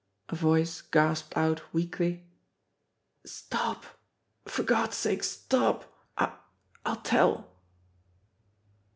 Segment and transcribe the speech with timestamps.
[0.29, 2.23] A voice gasped out weakly:
[3.23, 3.85] "Stop!
[4.45, 5.93] For God's sake, stop!
[6.17, 6.33] I
[6.83, 7.47] I'll tell."